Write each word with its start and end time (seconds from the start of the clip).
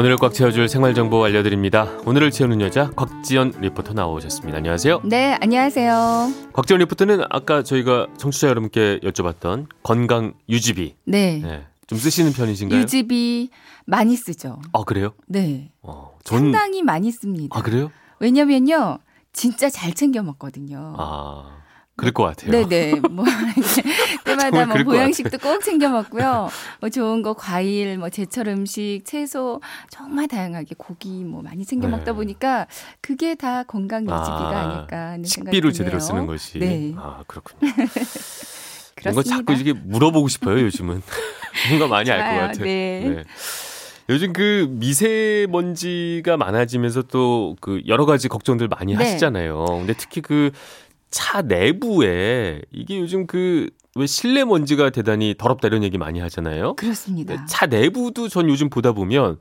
오늘을 0.00 0.16
꽉 0.16 0.32
채워줄 0.32 0.66
생활 0.70 0.94
정보 0.94 1.22
알려드립니다. 1.22 1.84
오늘을 2.06 2.30
채우는 2.30 2.62
여자 2.62 2.88
곽지연 2.92 3.56
리포터 3.60 3.92
나오셨습니다. 3.92 4.56
안녕하세요. 4.56 5.02
네, 5.04 5.36
안녕하세요. 5.42 5.92
곽지연 6.54 6.80
리포터는 6.80 7.24
아까 7.28 7.62
저희가 7.62 8.06
청취자 8.16 8.48
여러분께 8.48 9.00
여쭤봤던 9.00 9.66
건강 9.82 10.32
유지비. 10.48 10.94
네. 11.04 11.40
네. 11.44 11.66
좀 11.86 11.98
쓰시는 11.98 12.32
편이신가요? 12.32 12.80
유지비 12.80 13.50
많이 13.84 14.16
쓰죠. 14.16 14.62
아 14.72 14.84
그래요? 14.84 15.12
네. 15.26 15.70
어, 15.82 16.16
전... 16.24 16.44
상당히 16.44 16.82
많이 16.82 17.12
씁니다. 17.12 17.58
아 17.58 17.60
그래요? 17.60 17.90
왜냐면요, 18.20 19.00
진짜 19.34 19.68
잘 19.68 19.92
챙겨 19.92 20.22
먹거든요. 20.22 20.94
아. 20.96 21.58
그럴 22.00 22.12
것 22.12 22.24
같아요. 22.24 22.50
네네. 22.50 23.00
뭐 23.10 23.24
때마다 24.24 24.66
뭐 24.66 24.84
보양식도 24.84 25.38
꼭 25.38 25.62
챙겨 25.62 25.88
먹고요. 25.88 26.48
뭐 26.80 26.90
좋은 26.90 27.22
거 27.22 27.34
과일, 27.34 27.98
뭐 27.98 28.08
제철 28.08 28.48
음식, 28.48 29.02
채소 29.04 29.60
정말 29.90 30.28
다양하게 30.28 30.74
고기 30.78 31.24
뭐 31.24 31.42
많이 31.42 31.64
챙겨 31.64 31.88
네. 31.88 31.96
먹다 31.96 32.12
보니까 32.12 32.66
그게 33.00 33.34
다 33.34 33.62
건강 33.64 34.02
유지비가 34.02 34.60
아, 34.60 34.80
닐까 34.80 34.96
하는 34.96 35.24
생각이 35.24 35.26
드네요. 35.26 35.70
식비를 35.70 35.72
제대로 35.72 36.00
쓰는 36.00 36.26
것이. 36.26 36.58
네. 36.58 36.94
아 36.96 37.22
그렇군요. 37.26 37.70
뭔가 39.04 39.22
자꾸 39.22 39.52
이게 39.54 39.72
물어보고 39.72 40.28
싶어요 40.28 40.60
요즘은. 40.60 41.02
뭔가 41.70 41.86
많이 41.86 42.10
알 42.10 42.18
것 42.18 42.24
같아요. 42.40 42.64
네. 42.64 43.00
네. 43.16 43.24
요즘 44.10 44.32
그 44.32 44.66
미세먼지가 44.70 46.36
많아지면서 46.36 47.02
또 47.02 47.56
그 47.60 47.80
여러 47.86 48.06
가지 48.06 48.28
걱정들 48.28 48.68
많이 48.68 48.94
네. 48.96 49.04
하시잖아요. 49.04 49.64
근데 49.66 49.94
특히 49.94 50.20
그 50.20 50.50
차 51.10 51.42
내부에 51.42 52.62
이게 52.72 52.98
요즘 52.98 53.26
그 53.26 53.70
왜 53.96 54.06
실내 54.06 54.44
먼지가 54.44 54.90
대단히 54.90 55.34
더럽다 55.36 55.68
이런 55.68 55.82
얘기 55.82 55.98
많이 55.98 56.20
하잖아요. 56.20 56.74
그렇습니다. 56.76 57.44
차 57.46 57.66
내부도 57.66 58.28
전 58.28 58.48
요즘 58.48 58.70
보다 58.70 58.92
보면 58.92 59.38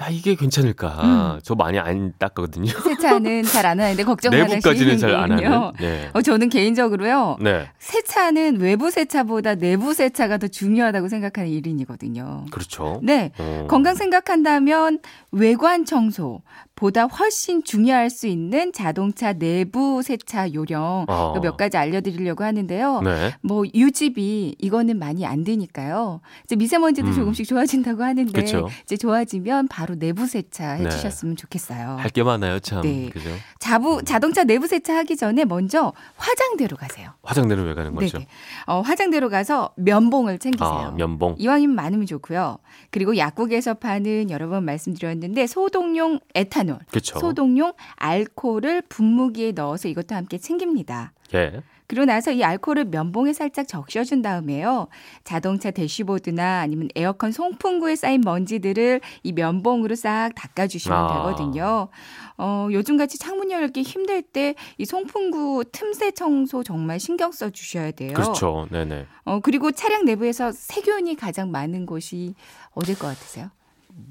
야 0.00 0.08
이게 0.10 0.34
괜찮을까? 0.36 1.34
음. 1.34 1.40
저 1.42 1.54
많이 1.56 1.78
안 1.78 2.12
닦거든요. 2.18 2.70
세차는 2.70 3.42
잘 3.44 3.66
안 3.66 3.80
하는데 3.80 4.04
걱정 4.04 4.30
내부까지는 4.30 4.98
잘 4.98 5.16
안 5.16 5.32
하는. 5.32 5.72
네. 5.80 6.10
어, 6.12 6.20
저는 6.22 6.50
개인적으로요. 6.50 7.38
네. 7.40 7.68
세차는 7.78 8.60
외부 8.60 8.90
세차보다 8.90 9.54
내부 9.56 9.94
세차가 9.94 10.36
더 10.36 10.46
중요하다고 10.46 11.08
생각하는 11.08 11.50
일인이거든요. 11.50 12.44
그렇죠. 12.52 13.00
네. 13.02 13.32
어. 13.38 13.66
건강 13.68 13.94
생각한다면 13.96 15.00
외관 15.32 15.84
청소 15.84 16.42
보다 16.78 17.06
훨씬 17.06 17.64
중요할 17.64 18.08
수 18.08 18.28
있는 18.28 18.72
자동차 18.72 19.32
내부 19.32 20.00
세차 20.00 20.52
요령 20.54 21.06
어. 21.08 21.34
몇 21.42 21.56
가지 21.56 21.76
알려드리려고 21.76 22.44
하는데요. 22.44 23.00
네. 23.00 23.34
뭐 23.42 23.64
유지비 23.74 24.54
이거는 24.60 24.96
많이 24.96 25.26
안 25.26 25.42
되니까요. 25.42 26.20
이제 26.44 26.54
미세먼지도 26.54 27.08
음. 27.08 27.12
조금씩 27.12 27.48
좋아진다고 27.48 28.04
하는데 28.04 28.30
그쵸. 28.30 28.68
이제 28.84 28.96
좋아지면 28.96 29.66
바로 29.66 29.96
내부 29.96 30.28
세차 30.28 30.76
네. 30.76 30.84
해주셨으면 30.84 31.34
네. 31.34 31.40
좋겠어요. 31.40 31.96
할 31.98 32.10
게 32.10 32.22
많아요, 32.22 32.60
참. 32.60 32.82
네. 32.82 33.10
그죠? 33.12 33.28
자부 33.58 34.04
자동차 34.04 34.44
내부 34.44 34.68
세차 34.68 34.96
하기 34.98 35.16
전에 35.16 35.44
먼저 35.44 35.92
화장대로 36.16 36.76
가세요. 36.76 37.10
화장대로 37.24 37.64
왜 37.64 37.74
가는 37.74 37.92
거죠? 37.92 38.18
네 38.18 38.26
어, 38.66 38.82
화장대로 38.82 39.28
가서 39.30 39.70
면봉을 39.76 40.38
챙기세요. 40.38 40.68
아, 40.68 40.90
면봉. 40.92 41.34
이왕이면 41.38 41.74
많으면 41.74 42.06
좋고요. 42.06 42.58
그리고 42.92 43.16
약국에서 43.16 43.74
파는 43.74 44.30
여러 44.30 44.48
번 44.48 44.64
말씀드렸는데 44.64 45.48
소독용 45.48 46.20
에탄 46.36 46.67
올, 46.70 46.78
그쵸. 46.90 47.18
소독용 47.18 47.72
알코올을 47.96 48.82
분무기에 48.88 49.52
넣어서 49.52 49.88
이것도 49.88 50.14
함께 50.14 50.38
챙깁니다. 50.38 51.12
예. 51.34 51.62
그리고 51.86 52.04
나서 52.04 52.30
이 52.32 52.44
알코올을 52.44 52.84
면봉에 52.86 53.32
살짝 53.32 53.66
적셔준 53.66 54.20
다음에요. 54.20 54.88
자동차 55.24 55.70
대시보드나 55.70 56.60
아니면 56.60 56.88
에어컨 56.94 57.32
송풍구에 57.32 57.96
쌓인 57.96 58.20
먼지들을 58.20 59.00
이 59.22 59.32
면봉으로 59.32 59.94
싹 59.94 60.34
닦아주시면 60.34 60.98
아. 60.98 61.14
되거든요. 61.14 61.88
어, 62.36 62.68
요즘같이 62.70 63.18
창문 63.18 63.50
열기 63.50 63.80
힘들 63.82 64.20
때 64.20 64.54
이 64.76 64.84
송풍구 64.84 65.64
틈새 65.72 66.10
청소 66.10 66.62
정말 66.62 67.00
신경 67.00 67.32
써 67.32 67.48
주셔야 67.48 67.90
돼요. 67.90 68.12
그렇죠. 68.12 68.68
네네. 68.70 69.06
어, 69.24 69.40
그리고 69.40 69.72
차량 69.72 70.04
내부에서 70.04 70.52
세균이 70.52 71.16
가장 71.16 71.50
많은 71.50 71.86
곳이 71.86 72.34
어딜 72.74 72.98
것 72.98 73.06
같으세요? 73.08 73.50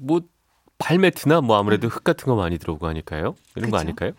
뭐 0.00 0.20
발매트나 0.78 1.40
뭐 1.40 1.58
아무래도 1.58 1.88
음. 1.88 1.90
흙 1.90 2.04
같은 2.04 2.26
거 2.26 2.36
많이 2.36 2.58
들어오고 2.58 2.86
하니까요. 2.86 3.20
이런 3.22 3.34
그렇죠? 3.54 3.70
거 3.70 3.78
아닐까요? 3.78 4.12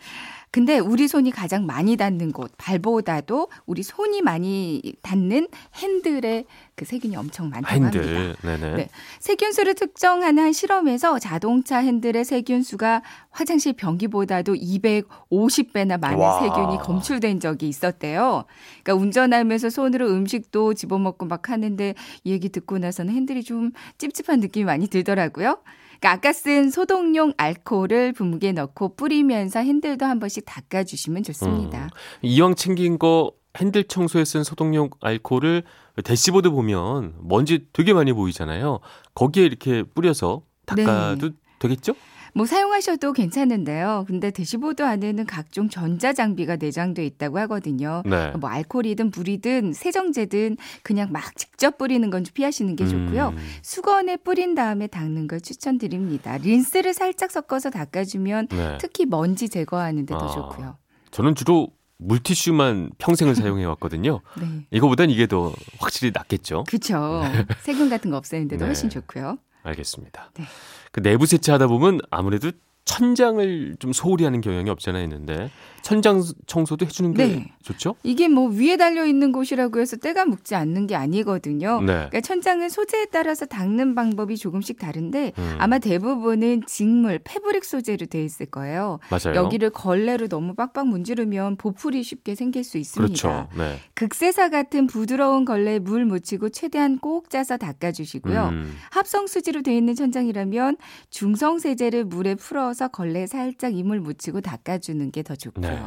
근데 0.51 0.79
우리 0.79 1.07
손이 1.07 1.29
가장 1.29 1.67
많이 1.67 1.95
닿는 1.95 2.31
곳, 2.31 2.51
발보다도 2.57 3.49
우리 3.67 3.83
손이 3.83 4.23
많이 4.23 4.81
닿는 5.03 5.47
핸들에 5.75 6.45
그 6.75 6.85
세균이 6.85 7.15
엄청 7.15 7.49
많다고 7.49 7.85
핸들. 7.85 8.01
합니다. 8.03 8.41
네네. 8.41 8.75
네. 8.75 8.89
세균수를 9.19 9.75
특정하는 9.75 10.43
한 10.45 10.51
실험에서 10.51 11.19
자동차 11.19 11.77
핸들의 11.77 12.25
세균수가 12.25 13.03
화장실 13.29 13.73
변기보다도 13.73 14.55
250배나 14.55 15.99
많은 15.99 16.17
와. 16.17 16.39
세균이 16.41 16.79
검출된 16.79 17.39
적이 17.39 17.67
있었대요. 17.69 18.45
그러니까 18.83 19.03
운전하면서 19.03 19.69
손으로 19.69 20.07
음식도 20.09 20.73
집어먹고 20.73 21.27
막 21.27 21.49
하는데 21.49 21.93
이 22.23 22.31
얘기 22.31 22.49
듣고 22.49 22.79
나서는 22.79 23.13
핸들이 23.13 23.43
좀 23.43 23.71
찝찝한 23.99 24.39
느낌이 24.39 24.65
많이 24.65 24.87
들더라고요. 24.87 25.59
그러니까 25.99 26.11
아까 26.11 26.33
쓴 26.33 26.71
소독용 26.71 27.33
알코올을 27.37 28.13
분무기에 28.13 28.53
넣고 28.53 28.95
뿌리면서 28.95 29.59
핸들도 29.59 30.05
한 30.05 30.19
번씩 30.19 30.45
닦아주시면 30.45 31.23
좋습니다. 31.23 31.83
음. 31.83 31.89
이왕 32.21 32.55
챙긴 32.55 32.97
거 32.97 33.33
핸들 33.57 33.83
청소에 33.83 34.25
쓴 34.25 34.43
소독용 34.43 34.89
알코올을 35.01 35.63
대시보드 36.03 36.49
보면 36.51 37.15
먼지 37.21 37.67
되게 37.73 37.93
많이 37.93 38.13
보이잖아요. 38.13 38.79
거기에 39.13 39.45
이렇게 39.45 39.83
뿌려서 39.83 40.43
닦아도 40.65 41.29
네. 41.29 41.35
되겠죠? 41.59 41.93
뭐 42.35 42.45
사용하셔도 42.45 43.13
괜찮은데요. 43.13 44.05
근데 44.07 44.31
대시보드 44.31 44.83
안에는 44.83 45.25
각종 45.25 45.69
전자 45.69 46.13
장비가 46.13 46.55
내장돼 46.57 47.05
있다고 47.05 47.39
하거든요. 47.39 48.03
네. 48.05 48.31
뭐 48.39 48.49
알코올이든 48.49 49.11
불이든 49.11 49.73
세정제든 49.73 50.57
그냥 50.83 51.11
막 51.11 51.35
직접 51.35 51.77
뿌리는 51.77 52.09
건 52.09 52.19
좀 52.19 52.33
피하시는 52.33 52.75
게 52.75 52.85
좋고요. 52.85 53.29
음. 53.29 53.37
수건에 53.63 54.17
뿌린 54.17 54.53
다음에 54.53 54.87
닦는 54.87 55.27
걸 55.27 55.39
추천드립니다. 55.41 56.37
린스를 56.37 56.93
살짝 56.93 57.31
섞어서 57.31 57.69
닦아주면 57.69 58.47
네. 58.49 58.77
특히 58.79 59.05
먼지 59.05 59.47
제거하는 59.47 60.05
데도 60.05 60.19
아, 60.19 60.27
좋고요. 60.27 60.77
저는 61.11 61.35
주로 61.35 61.69
물티슈만 61.97 62.91
평생을 62.97 63.35
사용해 63.35 63.65
왔거든요. 63.65 64.21
네. 64.39 64.65
이거보단 64.71 65.09
이게 65.09 65.27
더 65.27 65.53
확실히 65.79 66.11
낫겠죠. 66.13 66.65
그렇죠. 66.67 67.21
세균 67.63 67.89
같은 67.89 68.11
거 68.11 68.17
없애는데도 68.17 68.59
네. 68.59 68.65
훨씬 68.67 68.89
좋고요. 68.89 69.37
알겠습니다. 69.63 70.31
네. 70.35 70.45
그 70.91 71.01
내부 71.01 71.25
세차하다 71.25 71.67
보면 71.67 71.99
아무래도 72.09 72.51
천장을 72.89 73.75
좀 73.77 73.93
소홀히 73.93 74.23
하는 74.23 74.41
경향이 74.41 74.67
없잖아 74.71 74.99
있는데 75.03 75.51
천장 75.83 76.21
청소도 76.47 76.85
해주는 76.87 77.13
게 77.13 77.25
네. 77.25 77.51
좋죠? 77.63 77.95
이게 78.03 78.27
뭐 78.27 78.49
위에 78.49 78.77
달려 78.77 79.05
있는 79.05 79.31
곳이라고 79.31 79.79
해서 79.79 79.95
때가 79.95 80.25
묵지 80.25 80.55
않는 80.55 80.87
게 80.87 80.95
아니거든요. 80.95 81.81
네. 81.81 81.93
그러니까 81.93 82.21
천장은 82.21 82.69
소재에 82.69 83.05
따라서 83.11 83.45
닦는 83.45 83.95
방법이 83.95 84.37
조금씩 84.37 84.79
다른데 84.79 85.33
음. 85.37 85.55
아마 85.59 85.77
대부분은 85.77 86.63
직물, 86.65 87.19
패브릭 87.23 87.63
소재로 87.63 88.07
돼 88.07 88.23
있을 88.23 88.47
거예요. 88.47 88.99
맞아요. 89.09 89.35
여기를 89.35 89.69
걸레로 89.69 90.27
너무 90.27 90.55
빡빡 90.55 90.87
문지르면 90.87 91.57
보풀이 91.57 92.03
쉽게 92.03 92.35
생길 92.35 92.63
수 92.63 92.77
있습니다. 92.77 93.07
그렇죠. 93.07 93.47
네. 93.55 93.77
극세사 93.93 94.49
같은 94.49 94.87
부드러운 94.87 95.45
걸레에 95.45 95.79
물 95.79 96.05
묻히고 96.05 96.49
최대한 96.49 96.97
꼭 96.97 97.29
짜서 97.29 97.57
닦아주시고요. 97.57 98.49
음. 98.49 98.75
합성 98.91 99.27
수지로 99.27 99.61
돼 99.61 99.77
있는 99.77 99.95
천장이라면 99.95 100.77
중성 101.09 101.59
세제를 101.59 102.05
물에 102.05 102.35
풀어서 102.35 102.78
걸레에 102.87 103.27
살짝 103.27 103.75
이물 103.75 103.99
묻히고 103.99 104.41
닦아주는 104.41 105.11
게 105.11 105.19
더 105.23 105.35
좋고요. 105.35 105.69
네. 105.69 105.79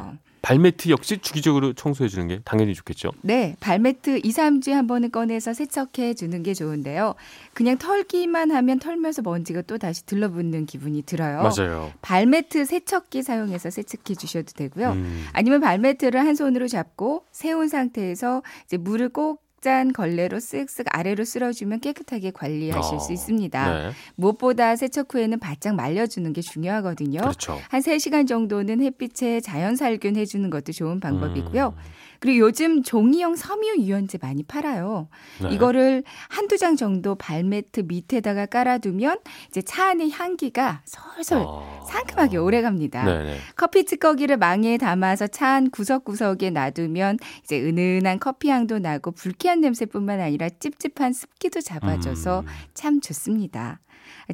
발매트 0.42 0.88
역시 0.90 1.18
주기적으로 1.18 1.72
청소해 1.72 2.08
주는 2.08 2.26
게 2.26 2.40
당연히 2.44 2.74
좋겠죠. 2.74 3.12
네, 3.22 3.54
발매트 3.60 4.18
2, 4.18 4.30
3주에 4.30 4.72
한 4.72 4.88
번은 4.88 5.10
꺼내서 5.12 5.54
세척해 5.54 6.14
주는 6.14 6.42
게 6.42 6.52
좋은데요. 6.52 7.14
그냥 7.54 7.78
털기만 7.78 8.50
하면 8.50 8.78
털면서 8.80 9.22
먼지가 9.22 9.62
또 9.62 9.78
다시 9.78 10.04
들러붙는 10.04 10.66
기분이 10.66 11.02
들어요. 11.02 11.42
맞아요. 11.42 11.92
발매트 12.02 12.64
세척기 12.64 13.22
사용해서 13.22 13.70
세척해 13.70 14.16
주셔도 14.16 14.52
되고요. 14.54 14.90
음. 14.92 15.26
아니면 15.32 15.60
발매트를 15.60 16.18
한 16.20 16.34
손으로 16.34 16.66
잡고 16.66 17.24
세운 17.30 17.68
상태에서 17.68 18.42
이제 18.64 18.76
물을 18.76 19.08
꼭 19.08 19.41
짠 19.62 19.92
걸레로 19.92 20.38
쓱쓱 20.38 20.86
아래로 20.90 21.24
쓸어주면 21.24 21.80
깨끗하게 21.80 22.32
관리하실 22.32 22.96
어, 22.96 22.98
수 22.98 23.12
있습니다. 23.12 23.72
네. 23.72 23.90
무엇보다 24.16 24.74
세척 24.74 25.14
후에는 25.14 25.38
바짝 25.38 25.76
말려주는 25.76 26.30
게 26.32 26.40
중요하거든요. 26.42 27.20
그렇죠. 27.20 27.58
한 27.68 27.80
3시간 27.80 28.26
정도는 28.26 28.82
햇빛에 28.82 29.40
자연 29.40 29.76
살균 29.76 30.16
해주는 30.16 30.50
것도 30.50 30.72
좋은 30.72 30.98
방법이고요. 30.98 31.74
음. 31.78 32.01
그리고 32.22 32.46
요즘 32.46 32.84
종이형 32.84 33.34
섬유 33.34 33.78
유연제 33.80 34.18
많이 34.22 34.44
팔아요. 34.44 35.08
네. 35.42 35.52
이거를 35.52 36.04
한두 36.28 36.56
장 36.56 36.76
정도 36.76 37.16
발매트 37.16 37.80
밑에다가 37.88 38.46
깔아두면 38.46 39.18
이제 39.48 39.60
차 39.60 39.88
안의 39.88 40.12
향기가 40.12 40.82
솔솔 40.84 41.42
어... 41.44 41.84
상큼하게 41.90 42.36
오래 42.36 42.62
갑니다. 42.62 43.04
네네. 43.04 43.38
커피 43.56 43.84
찌꺼기를 43.84 44.36
망에 44.36 44.78
담아서 44.78 45.26
차 45.26 45.52
안 45.52 45.68
구석구석에 45.70 46.50
놔두면 46.50 47.18
이제 47.42 47.60
은은한 47.60 48.20
커피 48.20 48.50
향도 48.50 48.78
나고 48.78 49.10
불쾌한 49.10 49.60
냄새뿐만 49.60 50.20
아니라 50.20 50.48
찝찝한 50.48 51.12
습기도 51.12 51.60
잡아줘서 51.60 52.40
음... 52.40 52.46
참 52.72 53.00
좋습니다. 53.00 53.80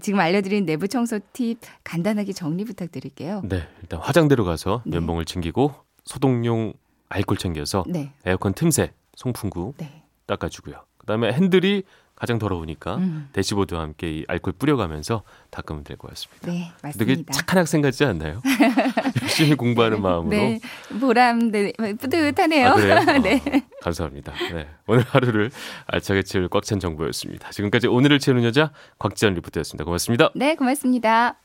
지금 0.02 0.20
알려드린 0.20 0.66
내부 0.66 0.86
청소 0.86 1.18
팁 1.32 1.58
간단하게 1.84 2.34
정리 2.34 2.64
부탁드릴게요. 2.66 3.40
네, 3.48 3.66
일단 3.80 3.98
화장대로 3.98 4.44
가서 4.44 4.82
네. 4.84 4.98
면봉을 4.98 5.24
챙기고 5.24 5.72
소독용 6.04 6.74
알콜 7.08 7.36
챙겨서 7.38 7.84
네. 7.88 8.12
에어컨 8.24 8.52
틈새 8.54 8.92
송풍구 9.16 9.74
네. 9.78 10.02
닦아주고요. 10.26 10.84
그다음에 10.98 11.32
핸들이 11.32 11.82
가장 12.14 12.40
더러우니까 12.40 12.96
음. 12.96 13.28
대시보드와 13.32 13.80
함께 13.80 14.10
이 14.12 14.24
알콜 14.26 14.54
뿌려가면서 14.58 15.22
닦으면 15.50 15.84
될 15.84 15.96
것 15.96 16.08
같습니다. 16.10 16.50
네, 16.50 16.72
맞습니다. 16.82 16.98
되게 17.14 17.24
착한 17.30 17.58
학생 17.58 17.80
같지 17.80 18.04
않나요? 18.04 18.42
열심히 19.22 19.54
공부하는 19.54 20.02
마음으로. 20.02 20.30
네, 20.36 20.58
보람, 21.00 21.52
네, 21.52 21.72
뿌듯하네요. 22.00 22.68
아, 22.70 22.74
그래요? 22.74 22.96
네. 23.22 23.36
어, 23.36 23.60
감사합니다. 23.82 24.32
네, 24.52 24.66
오늘 24.88 25.04
하루를 25.04 25.52
알차게 25.86 26.22
채울 26.24 26.48
꽉 26.48 26.64
찬 26.64 26.80
정보였습니다. 26.80 27.50
지금까지 27.50 27.86
오늘을 27.86 28.18
채우는 28.18 28.42
여자 28.42 28.72
곽지연 28.98 29.34
리포터였습니다. 29.34 29.84
고맙습니다. 29.84 30.30
네, 30.34 30.56
고맙습니다. 30.56 31.38